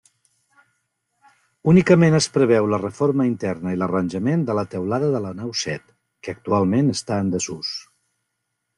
Únicament 1.73 2.17
es 2.21 2.29
preveu 2.39 2.69
la 2.71 2.79
reforma 2.85 3.29
interna 3.33 3.75
i 3.77 3.81
l'arranjament 3.83 4.49
de 4.51 4.57
la 4.61 4.67
teulada 4.75 5.13
de 5.19 5.23
la 5.29 5.37
nau 5.45 5.55
set, 5.67 5.89
que 6.25 6.39
actualment 6.39 6.95
està 6.99 7.25
en 7.27 7.35
desús. 7.39 7.75